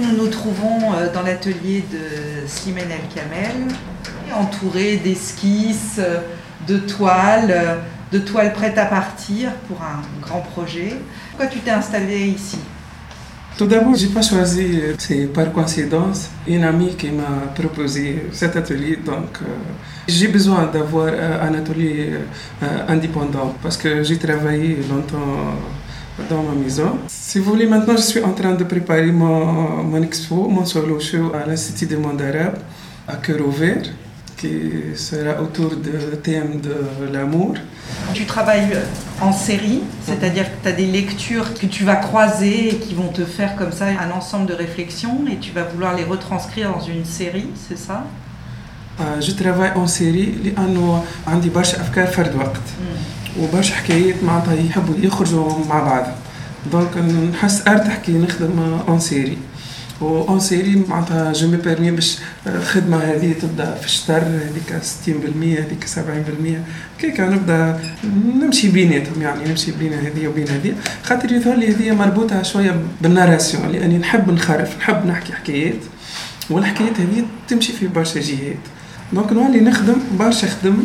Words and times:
nous 0.00 0.16
nous 0.16 0.28
trouvons 0.28 0.92
euh, 0.94 1.12
dans 1.12 1.22
l'atelier 1.22 1.84
de 1.90 2.46
Slimane 2.46 2.90
El 2.90 3.14
Kamel, 3.14 3.74
entouré 4.34 4.96
d'esquisses, 4.96 5.98
euh, 5.98 6.20
de 6.66 6.78
toiles, 6.78 7.50
euh, 7.50 7.76
de 8.12 8.18
toiles 8.18 8.52
prêtes 8.52 8.78
à 8.78 8.86
partir 8.86 9.52
pour 9.68 9.80
un 9.82 10.00
grand 10.22 10.40
projet. 10.40 10.94
Pourquoi 11.30 11.46
tu 11.46 11.58
t'es 11.60 11.70
installé 11.70 12.26
ici? 12.26 12.58
Tout 13.56 13.66
d'abord, 13.66 13.94
j'ai 13.94 14.06
pas 14.06 14.22
choisi, 14.22 14.80
c'est 14.96 15.26
par 15.26 15.52
coïncidence, 15.52 16.30
une 16.46 16.64
amie 16.64 16.94
qui 16.96 17.10
m'a 17.10 17.52
proposé 17.54 18.28
cet 18.32 18.56
atelier. 18.56 18.96
Donc, 19.04 19.38
j'ai 20.08 20.28
besoin 20.28 20.66
d'avoir 20.72 21.08
un 21.08 21.52
atelier 21.52 22.12
indépendant 22.88 23.54
parce 23.62 23.76
que 23.76 24.02
j'ai 24.02 24.16
travaillé 24.16 24.78
longtemps 24.88 25.58
dans 26.29 26.43
ma 26.43 26.53
maison. 26.53 26.97
Si 27.07 27.39
vous 27.39 27.51
voulez, 27.51 27.67
maintenant, 27.67 27.97
je 27.97 28.01
suis 28.01 28.23
en 28.23 28.33
train 28.33 28.53
de 28.53 28.63
préparer 28.63 29.11
mon, 29.11 29.83
mon 29.83 30.01
expo, 30.01 30.47
mon 30.47 30.65
solo 30.65 30.99
show 30.99 31.31
à 31.33 31.45
l'Institut 31.47 31.87
du 31.87 31.97
monde 31.97 32.21
arabe 32.21 32.57
à 33.07 33.17
Cœur 33.17 33.45
Ouvert, 33.45 33.83
qui 34.37 34.71
sera 34.95 35.41
autour 35.41 35.75
du 35.75 35.91
thème 36.23 36.61
de 36.61 37.13
l'amour. 37.13 37.55
Tu 38.13 38.25
travailles 38.25 38.77
en 39.21 39.31
série, 39.31 39.81
c'est-à-dire 40.05 40.45
que 40.45 40.63
tu 40.63 40.69
as 40.69 40.71
des 40.71 40.87
lectures 40.87 41.53
que 41.53 41.65
tu 41.65 41.83
vas 41.83 41.95
croiser 41.95 42.69
et 42.69 42.75
qui 42.77 42.93
vont 42.93 43.09
te 43.09 43.23
faire 43.23 43.55
comme 43.55 43.71
ça 43.71 43.85
un 43.87 44.11
ensemble 44.11 44.47
de 44.47 44.53
réflexions 44.53 45.25
et 45.31 45.37
tu 45.37 45.51
vas 45.51 45.63
vouloir 45.63 45.95
les 45.95 46.03
retranscrire 46.03 46.71
dans 46.71 46.81
une 46.81 47.05
série, 47.05 47.49
c'est 47.67 47.77
ça 47.77 48.05
آه، 48.99 49.19
جو 49.19 49.33
ترافاي 49.33 49.75
اون 49.75 49.87
سيري 49.87 50.25
لانه 50.25 51.03
عندي 51.27 51.49
برشا 51.49 51.81
افكار 51.81 52.07
فرد 52.07 52.35
وقت 52.35 52.61
وبرشا 53.38 53.74
حكايات 53.74 54.24
معناتها 54.24 54.54
يحبوا 54.54 54.94
يخرجوا 54.98 55.64
مع 55.68 55.80
بعض. 55.80 56.06
donc 56.72 56.96
نحس 57.32 57.68
ارتاح 57.68 57.96
كي 57.96 58.12
نخدم 58.12 58.58
une 58.88 59.00
série 59.00 59.38
و 60.00 60.28
une 60.28 60.40
série 60.40 60.84
معناتها 60.88 61.32
je 61.32 61.48
me 61.48 61.56
permets 61.56 61.90
باش 61.90 62.18
الخدمة 62.46 62.96
هذه 62.96 63.32
تبدأ 63.32 63.74
في 63.74 63.86
الشطر 63.86 64.22
هذيك 64.22 64.82
60% 65.06 65.10
هذيك 65.42 65.84
70% 66.98 67.00
كيكا 67.00 67.30
نبدأ 67.30 67.80
نمشي 68.40 68.68
بيناتهم 68.68 69.22
يعني 69.22 69.48
نمشي 69.48 69.72
بين 69.72 69.92
هذه 69.92 70.28
وبين 70.28 70.48
هذه. 70.48 70.74
خاطر 71.02 71.32
يظهر 71.32 71.54
لي 71.54 71.68
هذه 71.74 71.92
مربوطة 71.92 72.42
شوية 72.42 72.80
بال 73.00 73.12
narration 73.12 73.68
لأني 73.68 73.98
نحب 73.98 74.30
نخرف 74.30 74.78
نحب 74.78 75.06
نحكي 75.06 75.32
حكايات. 75.32 75.80
والحكايات 76.50 77.00
هذه 77.00 77.24
تمشي 77.48 77.72
في 77.72 77.86
برشا 77.86 78.20
جهات. 78.20 78.62
دونك 79.12 79.32
نولي 79.32 79.60
نخدم 79.60 79.96
برشا 80.18 80.48
خدم. 80.48 80.84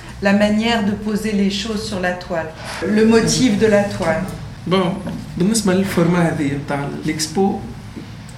La 0.29 0.33
manière 0.33 0.81
de 0.89 0.93
poser 1.07 1.31
les 1.31 1.49
choses 1.61 1.83
sur 1.89 1.99
la 1.99 2.13
toile 2.25 2.49
Le 2.97 3.03
motif 3.05 3.59
de 3.59 3.67
la 3.67 3.83
toile. 3.83 4.23
bon 4.67 4.93
بالنسبة 5.37 5.73
لل 5.73 5.84
format 5.84 6.19
هذه 6.29 6.51
نتاع 6.65 6.87
الإكسبو 7.05 7.59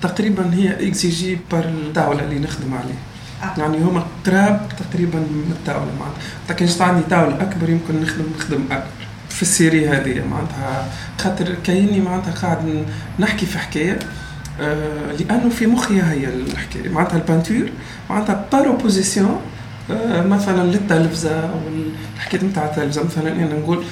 تقريبا 0.02 0.54
هي 0.54 0.88
exigé 0.88 1.38
par 1.52 1.64
الطاولة 1.64 2.24
اللي 2.24 2.40
نخدم 2.40 2.74
عليه. 2.74 3.00
آه. 3.44 3.60
يعني 3.60 3.78
هما 3.78 4.04
قراب 4.26 4.68
تقريبا 4.80 5.20
من 5.20 5.52
الطاولة 5.52 5.92
معناتها. 6.00 6.22
حتى 6.50 6.54
كان 6.54 6.88
عندي 6.88 7.04
طاولة 7.10 7.42
أكبر؟ 7.42 7.70
يمكن 7.70 8.02
نخدم 8.02 8.26
نخدم 8.38 8.64
أكبر 8.72 8.88
في 9.30 9.42
ال 9.42 9.49
série 9.49 9.88
هذه 9.90 10.24
معناتها. 10.32 10.88
خاطر 11.20 11.56
كايني 11.64 12.00
معناتها 12.02 12.32
قاعد 12.32 12.86
نحكي 13.20 13.46
في 13.46 13.58
حكاية 13.60 14.00
آه 14.62 15.12
لأنه 15.20 15.50
في 15.50 15.68
مخي 15.68 16.02
هي 16.02 16.26
الحكاية. 16.28 16.90
معناتها 16.90 17.18
ال 17.18 17.23
peinture 17.23 17.70
معناتها 18.10 18.46
par 18.52 18.68
opposition 18.68 19.42
مثلا 20.30 20.64
للتلفزة 20.64 21.50
والحكاية 21.66 22.44
نتاع 22.44 22.66
التلفزة 22.66 23.04
مثلا 23.04 23.32
أنا 23.32 23.60
نقول 23.60 23.84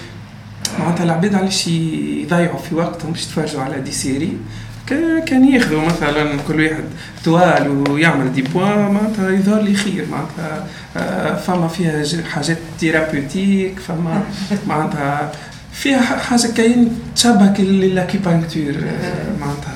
معناتها 0.79 1.03
العباد 1.03 1.35
علاش 1.35 1.67
يضيعوا 1.67 2.57
في 2.57 2.75
وقتهم 2.75 3.11
باش 3.11 3.23
يتفرجوا 3.23 3.61
على 3.61 3.81
des 3.81 3.91
séries. 3.91 4.37
كان 5.25 5.45
ياخذوا 5.53 5.85
مثلا 5.85 6.37
كل 6.47 6.61
واحد 6.61 6.83
toile 7.23 7.89
ويعمل 7.89 8.33
des 8.33 8.41
points 8.41 8.91
معناتها 8.91 9.29
يظهر 9.29 9.61
لي 9.61 9.73
خير 9.73 10.05
معناتها 10.11 10.67
آه، 10.97 11.35
فما 11.35 11.67
فيها 11.67 12.03
حاجات 12.29 12.57
thérapeutique 12.79 13.79
فما 13.79 14.23
معناتها 14.67 15.31
فيها 15.73 16.01
حاجة 16.01 16.47
كاين 16.57 16.99
تشبه 17.15 17.63
l'acupuncture 17.63 18.73
معناتها. 19.41 19.70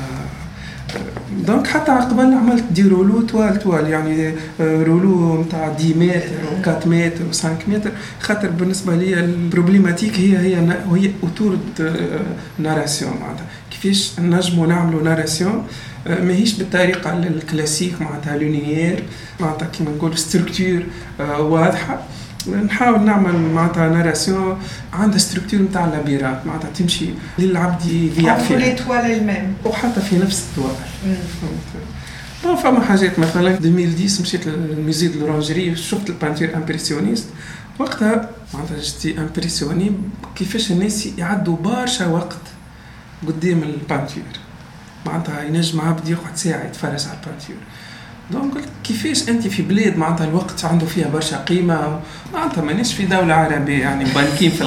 donc 1.47 1.67
حتى 1.67 1.91
قبل 1.91 2.33
عملت 2.33 2.63
des 2.71 2.81
rouleaux 2.87 3.21
toile 3.21 3.59
toile 3.59 3.89
يعني 3.89 4.33
آه، 4.61 4.83
rouleau 4.83 5.41
نتاع 5.41 5.75
10 5.79 5.93
متر 5.97 6.27
و 6.51 6.69
4 6.69 6.87
متر 6.87 7.23
و 7.23 7.31
5 7.31 7.49
متر. 7.67 7.91
خاطر 8.21 8.49
بالنسبة 8.49 8.95
لي 8.95 9.19
ال 9.19 9.26
problématique 9.26 10.19
هي 10.19 10.37
هي 10.37 10.61
نا- 10.61 10.85
هي 10.95 11.11
autour 11.23 11.57
narration 12.59 13.11
معناتها. 13.21 13.45
كيفاش 13.71 14.11
نجموا 14.19 14.67
نعملوا 14.67 15.03
narration 15.03 15.63
آه، 16.07 16.23
ماهيش 16.23 16.53
بالطريقة 16.57 17.13
الكلاسيك 17.17 18.01
معناتها 18.01 18.37
linéaire 18.37 19.03
معناتها 19.39 19.67
كيما 19.67 19.91
نقولوا 19.91 20.15
structure 20.15 20.83
واضحة. 21.39 21.99
نحاول 22.49 23.01
نعمل 23.01 23.39
معناتها 23.39 23.89
narration 23.89 24.57
عندها 24.93 25.17
structure 25.17 25.61
نتاع 25.61 25.85
labyrinthe 25.85 26.45
معناتها 26.45 26.69
تمشي 26.69 27.09
للعبد 27.39 27.81
Entre 27.81 28.19
فيها 28.19 28.37
وحتى 29.65 30.01
في 30.01 30.17
نفس 30.17 30.45
الدوائر. 30.49 30.77
bon 32.43 32.55
فما 32.55 32.79
حاجات 32.85 33.19
مثلا؟ 33.19 33.49
2010 33.49 34.21
مشيت 34.21 34.47
لل 34.47 34.64
Musée 34.64 35.07
de 35.07 35.19
l'Orangerie 35.19 35.75
شفت 35.75 36.09
ال 36.09 36.14
peinture 36.14 36.55
impressionniste 36.55 37.25
وقتها 37.79 38.29
معناتها 38.53 38.77
j'étais 38.79 39.19
impressionné 39.19 39.91
كيفاش 40.35 40.71
الناس 40.71 41.09
يعدوا 41.17 41.57
برشا 41.57 42.07
وقت 42.07 42.37
قدام 43.27 43.63
ال 43.63 43.69
peinture؟ 43.69 44.23
معناتها 45.05 45.43
ينجم 45.43 45.81
عبد 45.81 46.09
يقعد 46.09 46.35
ساعة 46.35 46.63
يتفرج 46.65 47.05
على 47.07 47.17
ال 47.23 47.26
peinture. 47.26 47.55
donc 48.31 48.53
قلت 48.53 48.67
كيفاش 48.83 49.29
أنت 49.29 49.47
في 49.47 49.61
بلاد 49.61 49.97
معناتها 49.97 50.27
الوقت 50.27 50.65
عنده 50.65 50.85
فيها 50.85 51.07
برشا 51.07 51.37
قيمة؟ 51.37 51.99
معناتها 52.33 52.61
مانيش 52.61 52.93
في 52.93 53.05
دولة 53.05 53.33
عربية 53.33 53.79
يعني 53.79 54.03
بانكين 54.15 54.51
في 54.51 54.61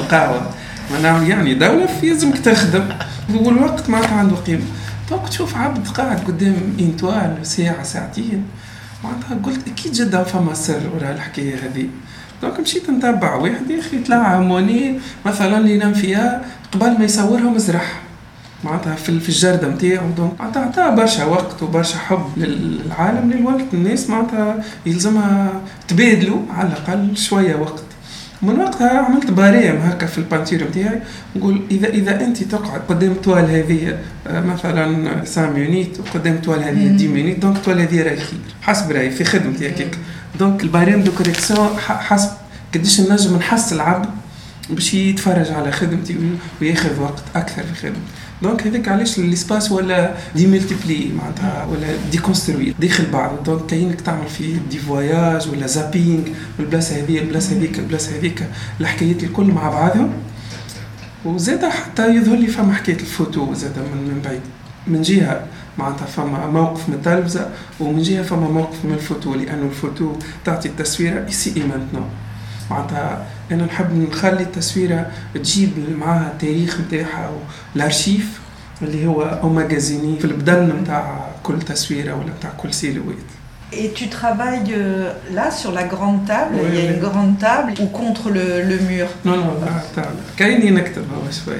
نعمل 1.03 1.29
يعني 1.29 1.53
دولة 1.53 1.85
في 1.85 2.07
يلزمك 2.07 2.37
تخدم. 2.37 2.85
والوقت 3.33 3.89
معناتها 3.89 4.15
عنده 4.15 4.35
قيمة. 4.35 4.63
دونك 5.09 5.29
تشوف 5.29 5.57
عبد 5.57 5.87
قاعد 5.87 6.19
قدام 6.27 6.55
إنتوال 6.79 7.37
ساعة 7.43 7.83
ساعتين. 7.83 8.43
معناتها 9.03 9.37
قلت 9.43 9.67
أكيد 9.67 9.91
جدا 9.91 10.23
فما 10.23 10.53
سر 10.53 10.81
ورا 10.95 11.11
الحكاية 11.11 11.55
هذه. 11.55 11.87
دونك 12.41 12.59
مشيت 12.59 12.89
نتبع 12.89 13.35
واحد 13.35 13.69
يا 13.69 13.79
أخي 13.79 13.99
طلع 13.99 14.15
عموني 14.15 14.99
مثلا 15.25 15.57
اللي 15.57 15.73
ينام 15.75 15.93
فيها 15.93 16.41
قبل 16.71 16.99
ما 16.99 17.05
يصورهم 17.05 17.55
مزرح 17.55 18.01
معناتها 18.63 18.95
في 18.95 19.19
في 19.19 19.29
الجردة 19.29 19.67
نتاعو 19.67 20.09
دونك 20.17 20.31
معناتها 20.39 20.63
عطاه 20.63 20.95
برشا 20.95 21.25
وقت 21.25 21.63
وبرشا 21.63 21.97
حب 21.97 22.25
للعالم 22.37 23.31
للوقت. 23.31 23.65
الناس 23.73 24.09
معناتها 24.09 24.63
يلزمها 24.85 25.61
تبادلوا 25.87 26.39
على 26.57 26.67
الأقل 26.69 27.17
شوية 27.17 27.55
وقت. 27.55 27.83
من 28.41 28.59
وقتها 28.59 28.99
عملت 28.99 29.31
barème 29.31 29.75
هكا 29.75 30.05
في 30.05 30.17
ال 30.17 30.23
peinture 30.23 30.67
نتاعي 30.67 30.99
نقول 31.35 31.61
اذا 31.71 31.87
إذا 31.87 32.21
أنت 32.21 32.43
تقعد 32.43 32.81
قدام 32.89 33.13
toile 33.13 33.49
هذه 33.51 33.97
آه، 34.27 34.41
مثلا 34.41 35.15
5 35.19 35.49
minutes 35.49 35.97
وقدام 35.99 36.37
toile 36.37 36.63
هذه. 36.63 36.95
10 36.95 37.07
minutes 37.07 37.39
donc 37.39 37.57
toile 37.65 37.79
هذه 37.81 38.03
راهي 38.03 38.15
خير. 38.17 38.39
حسب 38.61 38.91
رأيي 38.91 39.09
في 39.11 39.23
خدمتي 39.23 39.69
هكاك 39.69 39.97
donc 40.39 40.63
ال 40.63 40.69
barème 40.69 41.03
de 41.03 41.11
correction 41.11 41.69
حسب 41.87 42.29
قديش 42.73 43.01
نجم 43.01 43.35
نحس 43.35 43.73
العبد 43.73 44.09
باش 44.69 44.93
يتفرج 44.93 45.51
على 45.51 45.71
خدمتي 45.71 46.13
وي- 46.17 46.37
وياخذ 46.61 47.01
وقت 47.01 47.23
أكثر 47.35 47.63
في 47.63 47.75
خدمتي. 47.81 47.99
دونك 48.41 48.67
هذاك 48.67 48.87
علاش 48.87 49.19
ال 49.19 49.26
espace 49.26 49.71
ولا 49.71 50.15
démultiplié 50.35 51.11
معناتها 51.17 51.65
ولا 51.71 51.87
déconstruit 52.11 52.73
داخل 52.79 53.05
بعض. 53.05 53.43
donc 53.43 53.65
كاينك 53.65 54.01
تعمل 54.01 54.27
فيه 54.27 54.57
des 54.71 54.79
voyages 54.79 55.49
ولا 55.49 55.67
zapping 55.67 56.27
والبلاصه 56.59 56.95
هذه 56.95 57.19
البلاصة 57.19 57.57
هذيك 57.57 57.79
البلاصة 57.79 58.15
هذيك 58.17 58.43
الحكايات 58.81 59.23
الكل 59.23 59.45
مع 59.45 59.69
بعضهم. 59.69 60.13
وزاد 61.25 61.65
حتى 61.65 62.15
يظهر 62.15 62.35
لي 62.35 62.47
فما 62.47 62.73
حكاية 62.73 62.95
الفوتو 62.95 63.53
زاد 63.53 63.79
من 63.79 64.01
من 64.07 64.21
بعيد. 64.25 64.41
من 64.87 65.01
جهة 65.01 65.45
معناتها 65.77 66.05
فما 66.05 66.47
موقف 66.47 66.89
من 66.89 66.95
التلفزة 66.95 67.49
ومن 67.79 68.01
جهة 68.01 68.23
فما 68.23 68.47
موقف 68.47 68.85
من 68.85 68.93
الفوتو. 68.93 69.35
لأنه 69.35 69.65
الفوتو 69.65 70.13
تعطي 70.45 70.67
التصويره 70.69 71.25
ici 71.27 71.53
et 71.57 71.64
maintenant 71.64 72.01
معناتها 72.71 73.25
أنا 73.51 73.65
نحب 73.65 74.09
نخلي 74.11 74.43
التصويرة 74.43 75.11
تجيب 75.33 75.69
معاها 75.99 76.31
التاريخ 76.31 76.81
نتاعها 76.81 77.31
والأرشيف 77.75 78.39
اللي 78.81 79.07
هو 79.07 79.21
emmagasiné 79.21 80.19
في 80.19 80.25
البدن 80.25 80.73
نتاع 80.81 81.27
كل 81.43 81.59
تصويرة 81.61 82.13
ولا 82.13 82.29
نتاع 82.39 82.49
كل 82.57 82.73
silhouette. 82.73 83.17
Et 83.71 83.89
tu 83.99 84.07
travailles 84.09 84.73
euh, 84.73 85.13
là 85.37 85.51
sur 85.51 85.71
la 85.79 85.83
grande 85.93 86.25
table, 86.25 86.55
Oui, 86.55 86.67
il 86.69 86.75
y 86.75 86.81
a 86.81 86.89
oui. 86.89 86.93
une 86.95 86.99
grande 87.07 87.35
table 87.47 87.71
ou 87.81 87.85
contre 88.01 88.29
le, 88.29 88.45
le 88.71 88.77
mur? 88.89 89.07
نو 89.25 89.35
نو 89.35 89.41
لا 89.61 89.81
تعال 89.95 90.15
كايني 90.37 90.71
نكتب 90.71 91.01
هو 91.13 91.31
شوي 91.45 91.57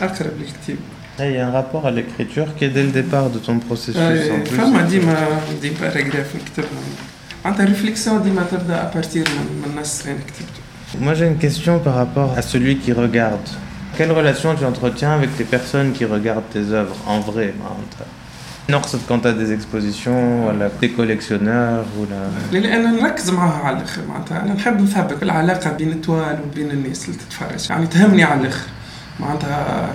اقرب 0.00 0.30
للكتيب 0.40 0.76
Il 1.20 1.32
y 1.32 1.38
a 1.38 1.48
un 1.48 1.50
rapport 1.60 1.84
à 1.90 1.90
l'écriture 1.90 2.48
qui 2.56 2.64
est 2.66 2.72
dès 2.78 2.84
le 2.88 2.92
départ 3.00 3.28
de 3.34 3.38
ton 3.46 3.58
processus. 3.68 3.96
en 4.30 4.40
plus. 4.48 4.54
فما 4.60 4.82
ديما 4.82 5.40
دي 5.62 5.70
باراجراف 5.80 6.36
نكتبهم 6.36 6.84
معناتها 7.48 7.64
الريفليكسيون 7.64 8.22
ديما 8.22 8.42
تبدا 8.50 8.90
ابارتير 8.90 9.28
من 9.28 9.62
من 9.62 9.76
النص 9.76 10.06
اللي 10.06 10.18
كتبته 10.18 10.60
Moi 11.04 11.14
j'ai 11.14 11.26
une 11.26 11.40
question 11.46 11.78
par 11.78 11.94
rapport 12.02 12.30
à 12.40 12.42
celui 12.42 12.74
qui 12.82 12.92
regarde. 12.92 13.48
Quelle 13.96 14.12
relation 14.20 14.54
tu 14.54 14.64
entretiens 14.72 15.12
avec 15.18 15.30
les 15.38 15.48
personnes 15.56 15.92
qui 15.92 16.04
regardent 16.04 16.50
tes 16.52 16.66
œuvres 16.80 16.96
en 17.06 17.20
vrai 17.20 17.54
معناتها 17.60 18.06
نقصد 18.70 18.98
quand 19.08 19.20
tu 19.20 19.28
as 19.28 19.32
des 19.32 19.52
expositions 19.52 20.46
ولا 20.46 20.70
des 20.82 20.88
collectionneurs 20.88 21.86
ولا 21.98 22.30
لأن 22.52 23.02
نركز 23.02 23.30
معاها 23.30 23.64
على 23.64 23.76
الآخر 23.76 24.02
معناتها 24.08 24.42
أنا 24.42 24.54
نحب 24.54 24.80
نثبت 24.80 25.22
العلاقه 25.22 25.72
بين 25.72 25.92
التوال 25.92 26.38
وبين 26.46 26.70
الناس 26.70 27.08
اللي 27.08 27.18
تتفرج 27.18 27.70
يعني 27.70 27.86
تهمني 27.86 28.24
على 28.24 28.40
الآخر 28.40 28.66
معناتها 29.20 29.88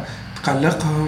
تقلقهم 0.44 1.08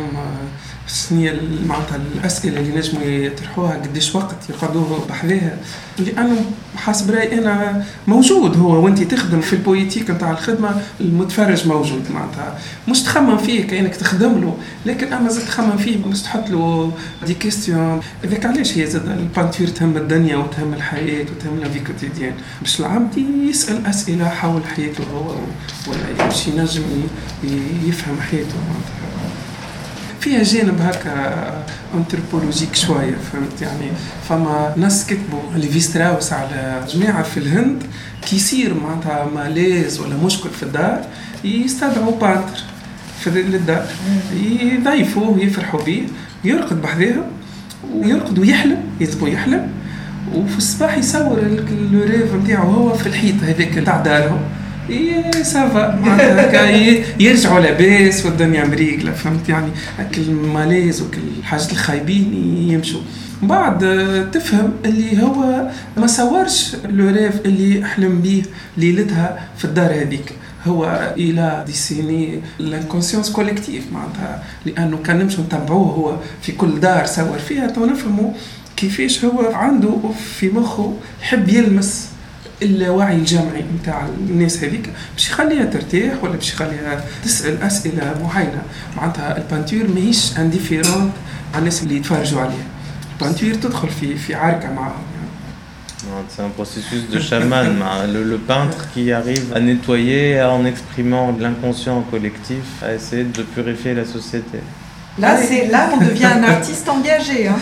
آه، 0.85 0.91
شنو 1.09 1.19
هي 1.19 1.31
ال- 1.31 1.67
معناتها 1.67 1.99
الأسئلة 2.15 2.59
اللي 2.59 2.75
نجموا 2.77 3.03
يطرحوها 3.03 3.73
قديش 3.73 4.15
وقت 4.15 4.35
يقعدوه 4.49 5.05
بحذاها 5.09 5.57
لأنه 5.99 6.45
حسب 6.75 7.11
رأيي 7.11 7.39
أنا 7.39 7.83
موجود 8.07 8.57
هو 8.57 8.83
وأنت 8.85 9.03
تخدم 9.03 9.41
في 9.41 9.53
البويتيك 9.53 10.09
نتاع 10.11 10.31
الخدمة 10.31 10.81
المتفرج 11.01 11.67
موجود 11.67 12.03
معناتها. 12.13 12.57
مش 12.87 13.03
تخمم 13.03 13.37
فيه 13.37 13.67
كأنك 13.67 13.95
تخدم 13.95 14.41
له 14.41 14.57
لكن 14.85 15.13
أما 15.13 15.29
زاد 15.29 15.45
تخمم 15.45 15.77
فيه 15.77 15.97
مش 16.05 16.21
تحط 16.21 16.49
له 16.49 16.91
des 17.27 17.33
questions 17.33 18.01
هذاك 18.23 18.45
علاش 18.45 18.77
هي 18.77 18.85
زاد 18.87 19.07
ال 19.07 19.14
peinture 19.14 19.67
تهم 19.67 19.97
الدنيا 19.97 20.37
وتهم 20.37 20.73
الحياة 20.73 21.21
وتهم 21.37 21.59
la 21.59 21.69
vie 21.69 21.79
quotidienne 21.79 22.33
باش 22.61 22.79
العبد 22.79 23.17
يسأل 23.49 23.85
أسئلة 23.85 24.29
حول 24.29 24.61
حياته 24.75 25.03
هو 25.13 25.35
ولا 25.87 26.25
باش 26.25 26.47
ينجم 26.47 26.83
يفهم 27.87 28.21
حياته 28.21 28.55
معناتها. 28.67 29.04
فيها 30.25 30.43
جانب 30.43 30.81
هكا 30.81 31.53
anthropologique 31.95 32.75
شوية 32.75 33.15
فهمت؟ 33.33 33.61
يعني 33.61 33.91
فما 34.29 34.73
ناس 34.77 35.05
كتبوا 35.07 35.39
ليفي 35.55 35.79
ستراوس 35.79 36.33
على 36.33 36.83
جماعة 36.93 37.23
في 37.23 37.37
الهند 37.37 37.83
كي 38.29 38.35
يصير 38.35 38.73
معناتها 38.73 39.25
malaise 39.35 39.99
ولا 39.99 40.15
مشكل 40.25 40.49
في 40.49 40.63
الدار 40.63 41.01
يستدعوا 41.43 42.11
peintre 42.21 42.59
في 43.19 43.29
للدار. 43.29 43.85
يضيفوه 44.61 45.29
ويفرحوا 45.29 45.81
به 45.81 46.03
يرقد 46.43 46.81
بحذاهم 46.81 47.23
ويرقد 47.93 48.39
ويحلم 48.39 48.77
يذبوا 48.99 49.29
يحلم 49.29 49.67
وفي 50.35 50.57
الصباح 50.57 50.97
يصور 50.97 51.37
ال- 51.39 51.65
ال 51.93 52.01
rêve 52.01 52.33
نتاعو 52.33 52.71
هو 52.71 52.93
في 52.93 53.07
الحيط 53.07 53.35
هذاك 53.43 53.83
تاع 53.85 53.97
دارهم. 54.01 54.39
ça 55.43 55.71
va 55.71 55.99
معناتها 56.03 56.49
هكا 56.49 56.69
ي- 56.69 57.03
يرجعوا 57.19 57.59
لاباس 57.59 58.25
والدنيا 58.25 58.65
مريقله 58.65 59.11
فهمت؟ 59.11 59.49
يعني 59.49 59.67
هاك 59.99 60.17
ال 60.17 60.28
malaise 60.28 61.01
وكل 61.01 61.17
الحاجات 61.39 61.71
الخايبين 61.71 62.33
يمشوا. 62.71 63.01
من 63.41 63.47
بعد 63.47 63.79
تفهم 64.33 64.73
اللي 64.85 65.23
هو 65.23 65.67
ما 65.97 66.07
صورش 66.07 66.75
le 66.89 67.09
rêve 67.09 67.35
اللي 67.45 67.85
حلم 67.87 68.21
بيه 68.21 68.43
ليلتها 68.77 69.39
في 69.57 69.65
الدار 69.65 69.93
هذيك. 70.01 70.31
هو 70.67 71.13
il 71.17 71.63
a 71.67 71.76
dessiné 71.76 72.39
l'inconscience 72.59 73.29
collective 73.31 73.83
معناتها. 73.93 74.43
لأنه 74.65 74.97
كان 74.97 75.19
نمشوا 75.19 75.43
نتبعوه 75.43 75.87
هو 75.87 76.17
في 76.41 76.51
كل 76.51 76.79
دار 76.79 77.05
صور 77.05 77.37
فيها. 77.47 77.67
تو 77.67 77.85
نفهموا 77.85 78.31
كيفاش 78.77 79.25
هو 79.25 79.51
عنده 79.53 79.95
في 80.39 80.49
مخه 80.49 80.93
يحب 81.21 81.49
يلمس 81.49 82.09
اللاوعي 82.61 83.15
الجمعي 83.15 83.63
نتاع 83.81 84.07
الناس 84.29 84.63
هذيك 84.63 84.89
باش 85.13 85.29
يخليها 85.29 85.65
ترتاح 85.65 86.23
ولا 86.23 86.33
باش 86.33 86.53
يخليها 86.53 87.05
تسأل 87.23 87.61
أسئلة 87.63 88.15
معينة 88.23 88.61
معناتها 88.97 89.37
ال 89.37 89.43
peinture 89.43 89.87
ماهيش 89.87 90.37
indifférente 90.37 91.11
على 91.53 91.59
الناس 91.59 91.83
اللي 91.83 91.95
يتفرجوا 91.95 92.41
عليها 92.41 92.65
ال 93.13 93.18
peinture 93.18 93.53
تدخل 93.53 93.89
في 93.89 94.15
في 94.15 94.35
عركة 94.35 94.73
معاهم 94.73 95.03
يعني. 95.15 95.25
Non, 96.05 96.23
C'est 96.29 96.43
un 96.43 96.49
processus 96.49 97.09
de 97.09 97.19
chaman, 97.19 97.81
hein. 97.81 98.05
le, 98.13 98.23
le 98.23 98.37
peintre 98.37 98.79
qui 98.93 99.11
arrive 99.11 99.47
à 99.55 99.59
nettoyer 99.59 100.41
en 100.43 100.63
exprimant 100.65 101.35
l'inconscient 101.39 102.01
collectif, 102.11 102.65
à 102.83 102.93
essayer 102.93 103.23
de 103.23 103.41
purifier 103.55 103.93
la 103.95 104.05
société. 104.05 104.59
Là, 105.23 105.37
c'est 105.47 105.67
là 105.73 105.81
on 105.93 105.97
devient 106.09 106.25
un 106.39 106.43
artiste 106.43 106.87
engagé. 106.89 107.47
hein. 107.47 107.59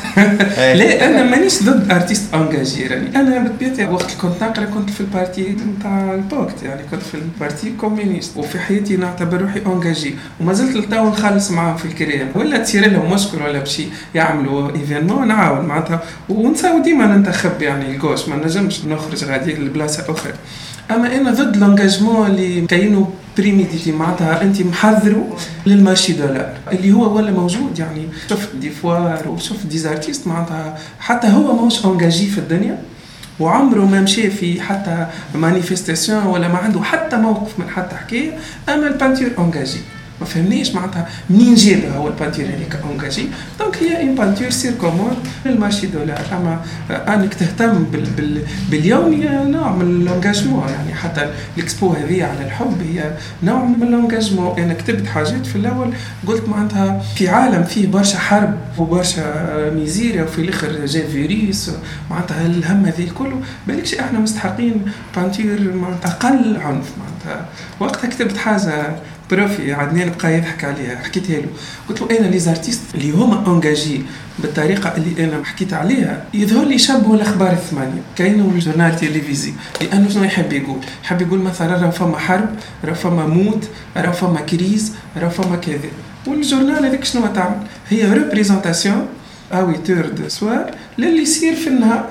لا 0.57 1.05
أنا 1.07 1.23
مانيش 1.23 1.63
ضد 1.63 1.91
artiste 1.91 2.33
engagé 2.33 2.87
راني 2.87 3.15
أنا 3.15 3.39
بطبيعتي 3.39 3.85
وقت 3.85 4.03
اللي 4.05 4.15
كنت 4.21 4.43
نقرا 4.43 4.65
كنت 4.65 4.89
في 4.89 5.01
ال 5.01 5.10
parti 5.10 5.55
نتاع 5.79 6.13
ال 6.13 6.23
POCT 6.23 6.63
يعني 6.63 6.81
كنت 6.91 7.01
في 7.01 7.15
ال 7.15 7.25
parti 7.25 7.73
communiste 7.81 8.37
وفي 8.37 8.59
حياتي 8.59 8.95
نعتبر 8.97 9.41
روحي 9.41 9.61
engagé 9.65 10.15
وما 10.41 10.53
زلت 10.53 10.75
لتو 10.77 11.09
نخلص 11.09 11.51
معاهم 11.51 11.77
في 11.77 11.85
الكريم 11.85 12.27
ولا 12.35 12.57
تصير 12.57 12.89
لهم 12.91 13.13
مشكل 13.13 13.37
ولا 13.41 13.59
بشي 13.59 13.85
يعملوا 14.15 14.71
ايفينمون 14.75 15.27
نعاون 15.27 15.65
معناتها 15.65 15.99
ونساو 16.29 16.79
ديما 16.81 17.05
ننتخب 17.05 17.61
يعني 17.61 17.85
الجوش 17.91 18.29
ما 18.29 18.35
نجمش 18.35 18.85
نخرج 18.85 19.23
غادي 19.23 19.53
لبلاصه 19.53 20.05
أخرى 20.09 20.33
اما 20.91 21.15
أنا 21.15 21.31
ضد 21.31 21.57
لونجاجمون 21.57 22.27
اللي 22.27 22.61
كاينو 22.67 23.09
بريميتيفي 23.37 23.91
معناتها 23.91 24.41
انت 24.41 24.61
محذره 24.61 25.37
للمارشي 25.65 26.13
دولار 26.13 26.53
اللي 26.71 26.93
هو 26.93 27.15
ولا 27.17 27.31
موجود 27.31 27.79
يعني 27.79 28.07
شفت 28.29 28.55
دي 28.55 28.69
فوار 28.69 29.27
وشفت 29.27 29.65
دي 29.65 29.77
زارتيست 29.77 30.27
معناتها 30.27 30.77
حتى 30.99 31.27
هو 31.27 31.53
ماهوش 31.55 31.85
انجاجي 31.85 32.27
في 32.27 32.37
الدنيا 32.37 32.77
وعمره 33.39 33.85
ما 33.85 34.01
مشى 34.01 34.29
في 34.29 34.61
حتى 34.61 35.07
مانيفستاسيون 35.35 36.25
ولا 36.25 36.47
ما 36.47 36.57
عنده 36.57 36.81
حتى 36.83 37.15
موقف 37.15 37.59
من 37.59 37.69
حتى 37.69 37.95
حكاية 37.95 38.37
أما 38.69 38.87
ال 38.87 38.92
peinture 38.92 39.29
engagée 39.39 39.79
ما 40.19 40.25
فهمنيش 40.25 40.75
معناتها 40.75 41.07
منين 41.29 41.55
جابها 41.55 41.97
هو 41.97 42.07
ال 42.07 42.11
peinture 42.11 42.45
هذيك 42.45 42.77
engagée 42.91 43.27
donc 43.59 43.77
هي 43.77 44.01
une 44.01 44.15
peinture 44.15 44.49
sûrement 44.49 45.17
لل 45.45 45.56
marché 45.56 45.87
de 45.87 45.97
l'art 45.97 46.21
اما 46.31 46.61
انك 47.13 47.33
تهتم 47.33 47.83
بال 47.83 48.05
بال 48.17 48.41
باليومي 48.71 49.25
نوع 49.25 49.71
من 49.75 49.81
ال 49.81 49.89
engagement 49.89 50.69
يعني 50.69 50.93
حتى 50.93 51.31
الاكسبو 51.57 51.93
هذه 51.93 52.23
على 52.23 52.45
الحب 52.45 52.81
هي 52.93 53.11
نوع 53.43 53.65
من 53.65 53.83
ال 53.83 53.90
engagement 53.90 54.59
أنا 54.59 54.73
كتبت 54.73 55.07
حاجات 55.07 55.45
في 55.45 55.55
الأول 55.55 55.93
قلت 56.27 56.49
معناتها 56.49 57.01
في 57.15 57.29
عالم 57.29 57.63
فيه 57.63 57.87
برشا 57.87 58.17
حرب 58.19 58.57
وبرشا 58.77 59.71
misère 59.75 60.23
وفي 60.23 60.41
الآخر 60.41 60.85
جا 60.85 61.07
فيروس 61.07 61.71
معناتها 62.11 62.45
الهم 62.45 62.85
هذه 62.85 63.09
كله 63.17 63.41
بالكش 63.67 63.95
إحنا 63.95 64.19
مستحقين 64.19 64.85
peinture 65.15 65.73
معناتها 65.73 66.11
أقل 66.11 66.57
عنف 66.57 66.91
معناتها 66.97 67.45
وقتها 67.79 68.09
كتبت 68.09 68.37
حاجة 68.37 68.95
prof 69.35 69.73
عدنان 69.73 70.11
بقى 70.19 70.37
يضحك 70.37 70.63
عليها 70.63 70.95
حكيتها 71.03 71.37
له. 71.37 71.47
قلت 71.89 72.01
له 72.01 72.19
أنا 72.19 72.27
les 72.27 72.39
artistes 72.39 72.81
اللي 72.95 73.11
هما 73.11 73.47
engagés 73.47 74.01
بالطريقة 74.39 74.93
اللي 74.97 75.23
أنا 75.23 75.43
حكيت 75.45 75.73
عليها؟ 75.73 76.25
يظهر 76.33 76.65
لي 76.65 76.75
يشبهوا 76.75 77.15
الاخبار 77.15 77.51
الثمانيه 77.51 78.01
كاينة 78.15 78.51
ال 78.55 78.60
journal 78.60 78.95
télévisé 78.95 79.53
لأنه 79.81 80.09
شنو 80.09 80.23
يحب 80.23 80.53
يقول؟ 80.53 80.77
يحب 81.03 81.21
يقول 81.21 81.39
مثلا 81.39 81.81
راه 81.81 81.89
فما 81.89 82.17
حرب 82.17 82.49
راه 82.85 82.93
فما 82.93 83.25
موت 83.27 83.63
راه 83.97 84.11
فما 84.11 84.41
crise 84.41 84.93
راه 85.17 85.29
فما 85.29 85.55
كذا. 85.55 85.89
وال 86.27 86.40
journal 86.40 86.85
هذيك 86.85 87.03
شنو 87.03 87.27
تعمل؟ 87.27 87.57
هي 87.89 88.13
représentation 88.13 89.07
autour 89.53 90.05
de 90.07 90.29
soi 90.29 90.71
للي 90.97 91.21
يصير 91.21 91.55
في 91.55 91.67
النهار. 91.67 92.09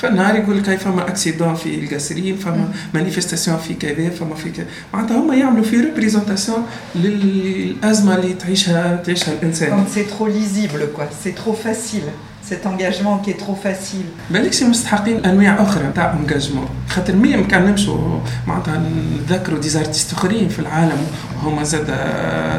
فالنهار 0.00 0.34
يقول 0.34 0.58
لك 0.58 0.78
فما 0.78 1.08
accident 1.08 1.54
في 1.54 1.74
القصرين 1.74 2.36
فما 2.36 2.68
manifestation 2.94 3.58
في 3.58 3.74
كذا 3.74 4.10
فما 4.10 4.34
في 4.34 4.50
كذا. 4.50 4.66
معناتها 4.94 5.16
هما 5.16 5.34
يعملوا 5.34 5.64
في 5.64 5.76
représentation 5.76 6.62
للأزمة 6.94 8.14
اللي 8.14 8.32
تعيشها 8.32 8.96
تعيشها 8.96 9.32
الإنسان. 9.32 9.70
Quand 9.70 9.88
c'est 9.94 10.08
trop 10.16 10.28
lisible, 10.28 10.82
quoi. 10.96 11.04
C'est 11.24 11.34
trop 11.34 11.56
facile. 11.66 12.08
Cet 12.50 12.66
engagement 12.66 13.18
qui 13.22 13.30
est 13.30 13.40
trop 13.44 13.58
facile. 13.64 14.06
بالكش 14.30 14.62
مستحقين 14.62 15.24
أنواع 15.24 15.62
أخرى 15.62 15.92
تاع 15.94 16.12
engagement 16.12 16.68
خاطر 16.88 17.16
même 17.16 17.48
كان 17.48 17.66
نمشوا 17.66 18.20
معناتها 18.46 18.82
نذكروا 19.28 19.58
des 19.58 19.73
artistes 19.73 20.12
أخرين 20.12 20.48
في 20.48 20.58
العالم. 20.58 21.06
وهما 21.36 21.62
زاد 21.64 21.88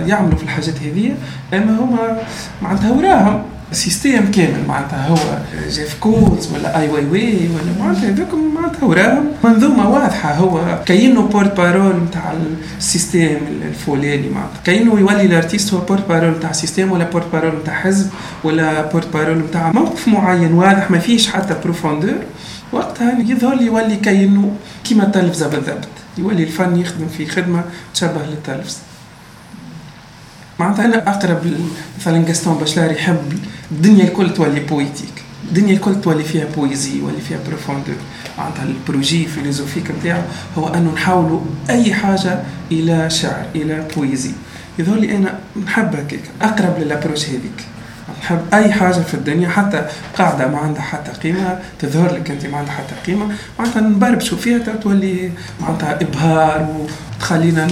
يعملوا 0.08 0.38
في 0.38 0.44
الحاجات 0.44 0.76
هذه 0.76 1.16
أما 1.54 1.80
هما 1.80 2.18
معناتها 2.62 2.92
وراهم. 2.92 3.44
système 3.72 4.32
كامل 4.32 4.68
معناتها 4.68 5.08
هو 5.08 5.18
Jeff 5.70 5.98
Koons 6.00 6.54
ولا 6.54 6.80
Ai 6.80 6.90
Weiwei 6.90 7.50
ولا 7.56 7.80
معناتها 7.80 8.10
هذوك 8.10 8.28
معناتها 8.56 8.86
وراهم. 8.86 9.26
منظومه 9.44 9.90
واضحة 9.90 10.34
هو 10.34 10.80
كاينة 10.86 11.22
porte-parole 11.22 11.96
نتاع 11.96 12.34
ال 12.78 12.85
système 12.85 13.38
الفلاني 13.70 14.30
معناتها. 14.30 14.62
كاينة 14.64 15.00
يولي 15.00 15.26
ال 15.26 15.32
artiste 15.32 15.74
هو 15.74 15.80
porte-parole 15.80 16.32
نتاع 16.32 16.52
système 16.52 16.92
ولا 16.92 17.10
porte-parole 17.10 17.56
نتاع 17.62 17.74
حزب 17.74 18.10
ولا 18.44 18.92
porte-parole 18.92 19.38
نتاع 19.38 19.72
موقف 19.72 20.08
معين 20.08 20.54
واضح 20.54 20.92
ما 20.92 21.00
فيش 21.00 21.28
حتى 21.30 21.56
profondeur 21.64 22.16
وقتها 22.72 23.20
يظهر 23.20 23.56
لي 23.56 23.66
يولي 23.66 23.96
كاينة 23.96 24.52
كيما 24.84 25.04
التلفزه 25.04 25.48
بالضبط 25.48 25.88
يولي 26.18 26.44
الفن 26.44 26.76
يخدم 26.80 27.08
في 27.18 27.26
خدمة 27.26 27.64
تشبه 27.94 28.22
للتلفزه 28.30 28.78
معناتها 30.62 30.86
أنا 30.86 31.10
أقرب 31.10 31.54
مثلا 32.00 32.26
جاستون 32.26 32.58
باشلار 32.58 32.92
يحب 32.92 33.34
الدنيا 33.72 34.04
الكل 34.04 34.34
تولي 34.34 34.60
poétique 34.60 35.14
الدنيا 35.50 35.74
الكل 35.74 36.02
تولي 36.02 36.24
فيها 36.24 36.46
poésie 36.56 36.98
يولي 37.00 37.22
فيها 37.22 37.40
profondeur 37.48 37.96
معناتها 38.38 38.64
ال 38.64 38.73
projet 38.73 39.26
philosophique 39.26 39.92
نتاعو 40.00 40.22
هو 40.58 40.68
أنه 40.68 40.92
نحولوا 40.94 41.40
أي 41.70 41.94
حاجة 41.94 42.40
إلى 42.72 43.10
شعر 43.10 43.46
إلى 43.56 43.88
poésie 43.96 44.32
يظهر 44.80 44.96
لي 45.00 45.16
أنا 45.18 45.40
نحب 45.66 45.96
هكاك 45.96 46.20
أقرب 46.42 46.80
لل 46.80 46.89
approche 46.89 47.26
هذيك. 47.30 47.60
نحب 48.22 48.40
أي 48.54 48.72
حاجة 48.72 48.94
في 48.94 49.14
الدنيا 49.14 49.50
حتى 49.50 49.86
قاعدة 50.18 50.48
ما 50.48 50.58
عندها 50.58 50.82
حتى 50.82 51.12
قيمة 51.12 51.60
تظهر 51.80 52.14
لك 52.14 52.32
أنت 52.32 52.46
ما 52.46 52.58
عندها 52.58 52.74
حتى 52.74 52.96
قيمة. 53.12 53.36
معناتها 53.60 53.82
نبربشوا 53.82 54.38
فيها 54.38 54.58
تولي 54.58 55.32
معناتها 55.62 56.02
إبهار 56.02 56.88
وتخلينا 57.20 57.68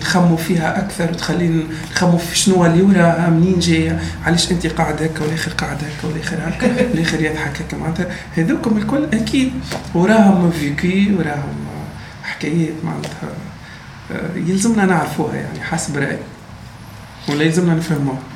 نخموا 0.00 0.36
فيها 0.36 0.78
أكثر 0.78 1.10
وتخلينا 1.10 1.62
نخموا 1.92 2.18
في 2.18 2.38
شنو 2.38 2.66
اللي 2.66 2.82
وراها 2.82 3.30
منين 3.30 3.58
جاية. 3.58 4.00
علاش 4.26 4.52
أنت 4.52 4.66
قاعد 4.66 5.02
هكا 5.02 5.24
والاخر 5.24 5.50
قاعد 5.50 5.76
هكا 5.76 6.08
والاخر 6.08 6.36
هكا 6.48 6.88
والاخر 6.90 7.20
يضحك 7.20 7.62
هكا 7.62 7.76
معناتها 7.76 8.06
هذوكم 8.36 8.76
الكل 8.78 9.04
أكيد 9.12 9.52
وراهم 9.94 10.50
vécu 10.50 11.14
وراهم 11.18 11.54
حكايات 12.22 12.74
معناتها 12.84 13.28
آه، 14.12 14.36
يلزمنا 14.36 14.84
نعرفوها 14.84 15.34
يعني 15.34 15.60
حسب 15.60 15.96
رأيي. 15.96 16.18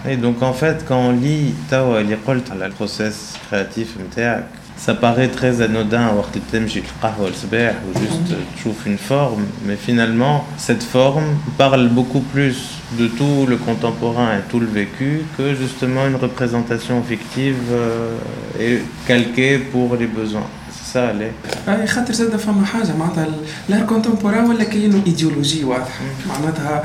Et 0.07 0.17
donc 0.17 0.43
en 0.43 0.53
fait, 0.53 0.85
quand 0.87 0.99
on 1.09 1.11
lit 1.11 1.53
توا 1.71 1.99
اللي 1.99 2.15
قلت 2.27 2.51
على 2.51 2.65
البروسيس 2.65 3.33
كرياتيف 3.51 3.97
نتاعك 4.11 4.45
ça 4.85 4.93
paraît 4.93 5.29
très 5.29 5.61
anodin 5.61 6.13
وقت 6.17 6.37
تمشي 6.51 6.79
القهوة 6.79 7.29
الصباح 7.29 7.73
ou 7.73 7.99
juste 7.99 8.33
تشوف 8.55 8.87
une 8.87 8.97
forme 8.97 9.45
mais 9.65 9.77
finalement 9.87 10.45
cette 10.57 10.83
forme 10.83 11.29
parle 11.57 11.87
beaucoup 11.89 12.23
plus 12.33 12.57
de 12.99 13.07
tout 13.07 13.45
le 13.47 13.57
contemporain 13.57 14.29
et 14.37 14.41
tout 14.51 14.59
le 14.59 14.67
vécu 14.67 15.21
que 15.37 15.55
justement 15.55 16.05
une 16.07 16.15
représentation 16.15 17.01
fictive 17.03 17.63
euh, 17.71 18.17
et 18.59 18.81
calquée 19.07 19.57
pour 19.57 19.95
les 19.95 20.07
besoins 20.07 20.49
سالي 20.92 21.30
أي 21.68 21.86
خاطر 21.86 22.12
زاد 22.12 22.36
فما 22.36 22.66
حاجة 22.66 22.96
معناتها 22.96 23.26
l'art 23.68 23.80
contemporain 23.80 24.44
ولا 24.44 24.64
كاينو 24.64 24.98
ايديولوجي 25.06 25.64
واضحة. 25.64 26.00
معناتها 26.28 26.84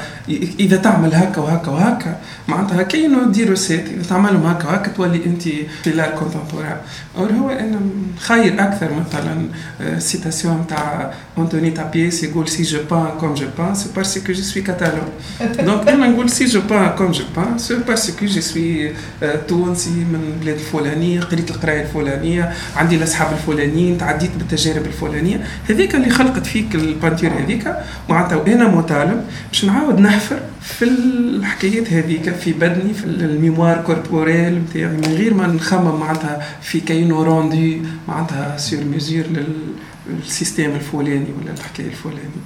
إذا 0.59 0.77
تعمل 0.77 1.15
هكا 1.15 1.41
وهكا 1.41 1.71
وهكا 1.71 2.17
معناتها 2.47 2.83
كاينو 2.83 3.31
des 3.31 3.55
recettes 3.55 3.87
إذا 3.87 4.03
تعملهم 4.09 4.45
هكا 4.45 4.67
وهكا 4.67 4.91
تولي 4.91 5.25
أنت 5.25 5.41
في 5.83 5.91
l'art 5.95 6.09
contemporain 6.09 6.77
or 7.17 7.31
هو 7.31 7.49
أنا 7.49 7.79
خير 8.19 8.63
أكثر 8.63 8.89
مثلا 8.93 9.47
citation 9.99 10.65
تاع 10.69 11.13
انتوني 11.37 11.71
تابيس 11.71 12.23
يقول 12.23 12.47
si 12.49 12.63
je 12.63 12.79
peins 12.91 13.07
comme 13.19 13.33
je 13.33 13.47
peins 13.57 13.75
c'est 13.75 13.89
parce 13.95 14.19
que 14.19 14.33
je 14.33 14.43
suis 14.43 14.61
catalan 14.61 15.09
donc 15.59 15.87
أنا 15.87 16.07
نقول 16.07 16.29
si 16.29 16.45
je 16.45 16.61
peins 16.69 16.89
comme 16.97 17.11
je 17.11 17.23
peins 17.35 17.57
c'est 17.57 17.75
parce 17.75 18.07
que 18.07 18.25
je 18.25 18.41
suis 18.41 18.91
تونسي 19.47 19.89
من 19.89 20.33
البلاد 20.35 20.55
الفلانيه 20.55 21.21
قريت 21.21 21.51
القرايه 21.51 21.81
الفلانيه 21.81 22.53
عندي 22.75 22.95
الاصحاب 22.95 23.27
الفلانيين 23.33 23.92
انت 23.93 24.03
عديت 24.03 24.31
بالتجارب 24.37 24.85
الفلانية. 24.85 25.37
هذيك 25.69 25.95
اللي 25.95 26.09
خلقت 26.09 26.45
فيك 26.45 26.75
ال 26.75 26.82
peinture 26.82 27.31
هذيك. 27.39 27.73
معناتها 28.09 28.35
وأنا 28.35 28.67
متعلم 28.67 29.21
باش 29.51 29.65
نعاود 29.65 29.99
نحفر 29.99 30.39
في 30.61 30.85
الحكايات 30.85 31.93
هذيك 31.93 32.29
في 32.29 32.53
بدني 32.53 32.93
في 32.93 33.05
ال 33.05 33.15
mémoire 33.15 33.81
corporelle 33.81 34.53
نتاعي 34.61 34.85
من 34.85 35.15
غير 35.17 35.33
ما 35.33 35.47
نخمم 35.47 35.99
معناتها 35.99 36.41
في 36.61 36.79
كاين 36.79 37.06
un 37.06 37.23
rendu 37.23 37.81
معناتها 38.07 38.57
سير 38.57 38.83
ميزور 38.83 39.25
للسيستيم 40.07 40.71
الفلاني 40.75 41.27
ولا 41.41 41.51
الحكاية 41.51 41.87
الفلانية. 41.87 42.43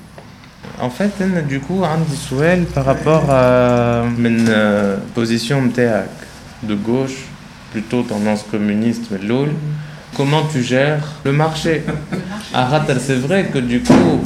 En 0.79 0.89
fait, 0.89 1.15
du 1.49 1.59
coup, 1.59 1.83
عندي 1.83 2.15
سؤال 2.29 2.65
par 2.75 2.85
rapport 2.85 3.29
à 3.29 4.03
من 4.17 4.45
position 5.15 5.53
نتاعك 5.53 6.09
de 6.69 6.75
gauche, 6.75 7.17
plutôt 7.73 8.01
tendance 8.03 8.43
communiste, 8.51 9.03
mais 9.11 9.21
l'OL. 9.27 9.49
Comment 10.15 10.43
tu 10.51 10.63
gères 10.63 11.03
le 11.25 11.31
marché. 11.31 11.83
À 12.53 12.67
c'est 12.99 13.19
vrai 13.27 13.49
que 13.53 13.59
du 13.59 13.81
coup, 13.81 14.21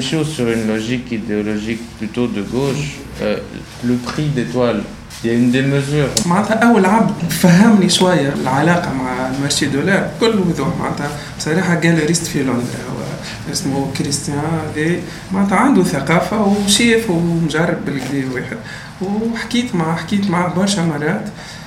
chose 0.00 0.28
sur 0.28 0.48
une 0.50 0.66
logique 0.66 1.10
idéologique 1.12 1.80
plutôt 1.98 2.26
de 2.26 2.42
gauche, 2.42 2.98
euh, 3.22 3.38
le 3.84 3.94
prix 3.94 4.26
d'étoile, 4.26 4.82
il 5.24 5.30
y 5.30 5.34
a 5.34 5.36
une 5.36 5.50
démesure. 5.50 6.08
معناتها 6.26 6.54
أول 6.54 6.84
عبد 6.86 7.30
فهمني 7.30 7.88
شوية 7.88 8.34
العلاقة 8.42 8.92
مع 8.92 9.28
ال 9.28 9.33
marché 9.33 9.66
de 9.66 9.78
l'art 9.78 10.08
بكل 10.20 10.38
وضوح 10.38 10.68
معناتها 10.80 11.10
بصراحه 11.38 11.74
galeriste 11.74 12.26
في 12.26 12.42
لندن 12.42 12.52
هو 12.52 13.52
اسمه 13.52 13.90
كريستيان 13.98 14.38
هذا 14.76 14.96
معناتها 15.32 15.56
عنده 15.56 15.82
ثقافة 15.82 16.42
وشيف 16.42 17.10
ومجرب 17.10 17.84
بالكدا 17.86 18.34
واحد. 18.34 18.56
وحكيت 19.02 19.74
مع 19.74 19.96
حكيت 19.96 20.30
معه 20.30 20.54
برشا 20.54 20.80
مرات. 20.80 21.24
آه، 21.26 21.61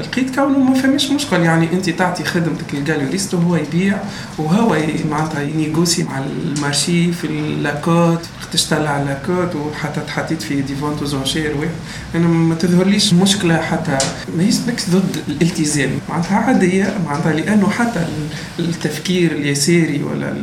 لقيت 0.00 0.34
كونه 0.34 0.58
ما 0.58 0.74
فماش 0.74 1.10
مشكل. 1.10 1.36
يعني 1.40 1.72
انت 1.72 1.90
تعطي 1.90 2.24
خدمتك 2.24 2.74
لل 2.74 2.85
galeriste 2.85 3.34
وهو 3.34 3.56
يبيع 3.56 3.98
وهو 4.38 4.76
معناتها 5.10 5.42
ي 5.42 5.50
négocie 5.50 6.02
مع 6.02 6.18
ال 6.18 6.31
marché 6.31 7.12
في 7.12 7.24
la 7.26 7.57
cote 7.57 8.20
تشتغل 8.52 8.86
على 8.86 9.02
la 9.02 9.20
cote 9.20 9.56
وحتى 9.56 10.00
تحطيت 10.00 10.42
في 10.42 10.60
des 10.62 10.74
ventes 10.74 11.04
aux 11.04 11.18
enchères 11.18 11.56
واحد 11.56 11.70
أنا 12.14 12.28
ما 12.28 12.54
تظهرليش 12.54 13.14
مشكلة 13.14 13.56
حتى 13.56 13.98
ماهيش 14.36 14.56
نكس 14.68 14.90
ضد 14.90 15.16
الالتزام. 15.28 15.90
معناتها 16.08 16.36
عادية 16.36 16.94
معناتها 17.06 17.32
لأنه 17.32 17.70
حتى 17.70 18.06
التفكير 18.58 19.32
اليساري 19.32 20.02
ولا 20.02 20.34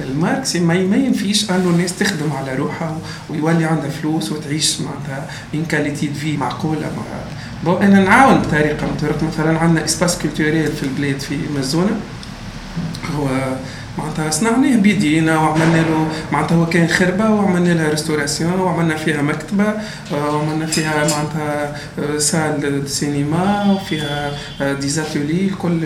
الماركسي 0.00 0.60
ما 0.60 0.74
ينفيش 0.74 1.50
أنه 1.50 1.70
الناس 1.70 1.98
تخدم 1.98 2.32
على 2.32 2.54
روحها 2.54 2.98
ويولي 3.30 3.64
عندها 3.64 3.90
فلوس 3.90 4.32
وتعيش 4.32 4.80
معناتها 4.80 5.30
une 5.54 5.64
qualité 5.64 6.00
de 6.00 6.10
vie 6.20 6.36
معقولة 6.36 6.80
مع 6.96 7.02
بو 7.64 7.76
أنا 7.76 8.00
نعاون 8.04 8.38
بطريقه 8.38 8.86
من 8.86 9.28
مثلا 9.32 9.58
عندنا 9.58 9.84
espace 9.84 10.18
culturel 10.18 10.72
في 10.72 10.82
البلاد 10.82 11.20
في 11.20 11.38
مزونه 11.58 11.96
هو 13.16 13.28
معناتها 14.00 14.30
صنعناه 14.30 14.76
بيدينا 14.76 15.38
وعملنا 15.38 15.76
له 15.76 16.08
معناتها 16.32 16.54
هو 16.56 16.66
كان 16.66 16.88
خربة 16.88 17.30
وعملنا 17.30 17.72
لها 17.74 17.90
restauration 17.90 18.60
وعملنا 18.60 18.96
فيها 18.96 19.22
مكتبة 19.22 19.64
آه، 20.12 20.36
وعملنا 20.36 20.66
فيها 20.66 20.94
معناتها 20.94 21.76
salle 22.18 22.82
cinéma 22.90 23.72
وفيها 23.72 24.30
des 24.80 24.98
ateliers 24.98 25.44
الكل 25.44 25.80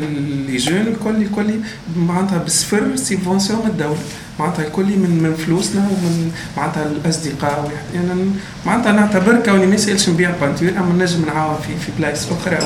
les 0.47 0.57
jeunes 0.57 0.81
الكل 0.81 1.17
الكل 1.23 1.55
معناتها 1.97 2.39
بصفر 2.39 2.97
subvention 2.97 3.59
من 3.65 3.71
الدولة. 3.71 3.99
معناتها 4.39 4.65
الكل 4.67 4.85
من 4.85 5.21
من 5.23 5.35
فلوسنا 5.35 5.81
ومن 5.81 6.33
معناتها 6.57 6.83
الأصدقاء 6.87 7.61
واحد 7.65 7.95
يعني 8.09 8.31
معناتها 8.67 8.93
نعتبر 8.93 9.41
كوني 9.45 9.67
ما 9.67 9.75
يسألش 9.75 10.09
نبيع 10.09 10.31
peinture 10.41 10.69
أما 10.69 11.05
نجم 11.05 11.25
نعاون 11.27 11.57
في 11.63 11.77
في 11.87 11.93
بلايص 11.99 12.27
أخرى. 12.33 12.59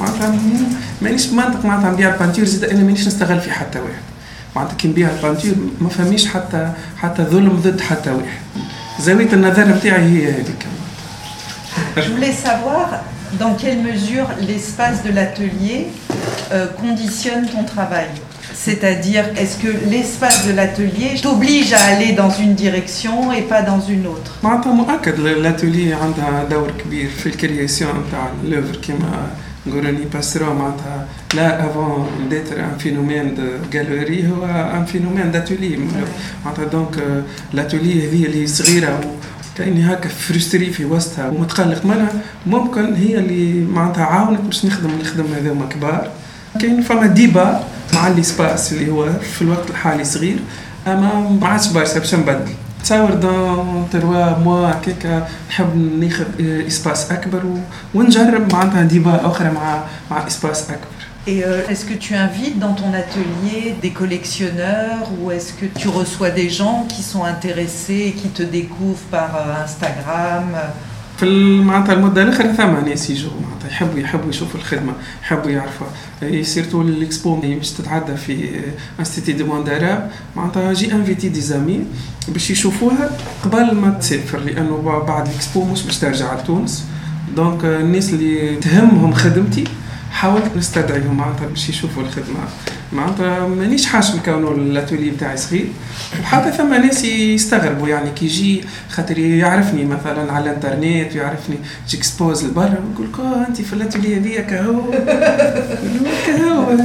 معناتها 0.00 0.38
مانيش 1.02 1.26
منطق 1.28 1.64
معناتها 1.64 1.90
نبيع 1.90 2.16
peinture 2.16 2.44
زيد 2.44 2.64
أنا 2.64 2.82
مانيش 2.82 3.06
نستغل 3.06 3.40
في 3.40 3.50
حتى 3.52 3.78
واحد. 3.78 4.11
معناتها 4.55 4.75
كي 4.75 4.87
نبيع 4.87 5.09
البانتور 5.09 5.55
ما 5.81 5.89
فهميش 5.89 6.27
حتى 6.27 6.71
حتى 6.97 7.23
ظلم 7.23 7.61
ضد 7.63 7.81
حتى 7.81 8.11
واحد 8.11 8.39
زاويه 8.99 9.33
النظر 9.33 9.67
نتاعي 9.67 10.01
هي 10.01 10.31
هذيك 10.31 10.67
Je 11.97 12.09
voulais 12.11 12.31
savoir 12.31 12.85
dans 13.39 13.53
quelle 13.53 13.81
mesure 13.81 14.27
l'espace 14.47 15.03
de 15.03 15.11
l'atelier 15.11 15.87
euh, 16.51 16.67
conditionne 16.81 17.45
ton 17.47 17.63
travail. 17.63 18.07
C'est-à-dire, 18.53 19.25
est-ce 19.37 19.57
que 19.57 19.71
l'espace 19.91 20.47
de 20.47 20.53
l'atelier 20.53 21.19
t'oblige 21.21 21.73
à 21.73 21.83
aller 21.91 22.13
dans 22.13 22.29
une 22.29 22.53
direction 22.55 23.31
et 23.31 23.43
pas 23.43 23.61
dans 23.61 23.81
une 23.81 24.07
autre 24.07 24.31
l'atelier 25.45 25.93
a 25.93 25.97
un 26.03 26.49
دور 26.49 26.71
كبير 26.83 27.09
في 27.09 27.25
الكرياسيون 27.25 28.03
تاع 28.11 28.29
لوفر 28.43 28.75
كيما 28.75 29.27
نقولني 29.66 30.04
باسرو 30.14 30.54
معناتها 30.54 31.06
لا 31.34 31.66
افون 31.66 32.08
ديتر 32.30 32.60
ان 32.60 32.78
فينومين 32.78 33.34
دو 33.34 33.42
جاليري 33.72 34.28
هو 34.28 34.44
ان 34.44 34.84
فينومين 34.84 35.30
داتولي 35.32 35.78
معناتها 36.44 36.64
دونك 36.64 37.22
l'atelier 37.52 38.08
هذه 38.08 38.24
اللي 38.26 38.46
صغيره 38.46 39.00
كاني 39.58 39.92
هكا 39.92 40.08
frustré 40.08 40.70
في 40.72 40.84
وسطها 40.84 41.28
ومتقلق 41.28 41.84
منها 41.86 42.12
ممكن 42.46 42.94
هي 42.94 43.18
اللي 43.18 43.64
معناتها 43.64 44.04
عاونت 44.04 44.40
باش 44.40 44.64
نخدم 44.66 44.90
الخدمه 45.00 45.36
هذوما 45.36 45.66
كبار 45.66 46.10
كاين 46.60 46.82
فما 46.82 47.06
débat 47.06 47.64
مع 47.94 48.08
l'espace 48.08 48.72
اللي 48.72 48.90
هو 48.90 49.12
في 49.12 49.42
الوقت 49.42 49.70
الحالي 49.70 50.04
صغير 50.04 50.38
اما 50.86 51.36
ما 51.40 51.48
عادش 51.48 51.68
برشا 51.68 51.98
باش 51.98 52.14
نبدل 52.14 52.52
تصور 52.83 53.13
دون 53.13 53.87
تروا 53.91 54.39
موا 54.39 54.71
هكاك 54.71 55.27
نحب 55.49 55.99
ناخذ 55.99 56.25
اسباس 56.67 57.11
اكبر 57.11 57.43
ونجرب 57.95 58.53
معناتها 58.53 58.81
ديبا 58.83 59.27
اخرى 59.27 59.51
مع 59.51 59.83
مع 60.11 60.27
اسباس 60.27 60.69
اكبر 60.69 60.97
Et 61.27 61.43
euh, 61.43 61.67
est-ce 61.69 61.83
que 61.83 61.93
tu 61.93 62.15
invites 62.15 62.57
dans 62.57 62.73
ton 62.73 62.93
atelier 62.93 63.75
des 63.81 63.89
collectionneurs 63.89 65.09
ou 65.19 65.29
est-ce 65.29 65.51
que 65.51 65.65
tu 65.65 65.89
reçois 65.89 66.29
des 66.29 66.49
gens 66.49 66.85
qui 66.87 67.03
sont 67.03 67.25
intéressés 67.25 68.03
et 68.07 68.13
qui 68.13 68.29
te 68.29 68.43
découvrent 68.43 69.09
par 69.11 69.35
euh, 69.35 69.63
Instagram 69.65 70.45
في 71.22 71.60
معناتها 71.62 71.92
المدة 71.92 72.22
الاخرى 72.22 72.52
ثم 72.52 72.88
ناس 72.88 73.10
يجوا 73.10 73.30
معناتها 73.42 73.68
يحبوا 73.68 73.98
يحبوا 73.98 74.30
يشوفوا 74.30 74.60
الخدمة 74.60 74.92
يحبوا 75.22 75.50
يعرفوا 75.50 75.86
surtout 76.42 76.82
ال 76.82 76.93
expo 76.93 77.36
باش 77.36 77.70
تتعدى 77.70 78.16
في 78.16 78.60
Institut 79.00 79.32
du 79.32 79.44
monde 79.44 79.77
arabe 79.77 80.10
معناتها 80.36 80.72
j'ai 80.72 80.92
invité 80.92 81.28
des 81.28 81.40
amis 81.40 81.84
باش 82.28 82.50
يشوفوها 82.50 83.10
قبل 83.44 83.74
ما 83.74 83.90
تسافر 83.90 84.38
لأنه 84.38 85.02
بعد 85.06 85.28
الإكسبو 85.28 85.64
مش 85.64 85.82
باش 85.82 85.98
ترجع 85.98 86.34
لتونس. 86.34 86.84
donc 87.36 87.64
الناس 87.64 88.10
اللي 88.10 88.56
تهمهم 88.56 89.12
خدمتي 89.12 89.64
حاولت 90.12 90.56
نستدعيهم 90.56 91.16
معناتها 91.16 91.46
باش 91.46 91.68
يشوفوا 91.68 92.02
الخدمة. 92.02 92.38
معناتها 92.92 93.46
مانيش 93.46 93.86
حاش 93.86 94.14
نكونوا 94.14 94.54
الأتولي 94.54 95.10
بتاعي 95.10 95.36
صغير. 95.36 95.66
وحتى 96.22 96.52
ثم 96.52 96.74
ناس 96.74 97.04
يستغربوا 97.04 97.88
يعني 97.88 98.10
كي 98.10 98.24
يجي 98.26 98.64
خاطر 98.90 99.18
يعرفني 99.18 99.84
مثلا 99.84 100.32
على 100.32 100.50
الإنترنت 100.50 101.16
ويعرفني 101.16 101.56
جيكسبوز 101.88 102.44
لبرا 102.44 102.78
نقول 102.92 103.06
لك 103.12 103.20
آه، 103.20 103.46
انت 103.48 103.60
في 103.60 103.72
الأتولي 103.72 104.16
هذيا 104.16 104.40
كهو. 104.40 104.80
كهو. 106.26 106.76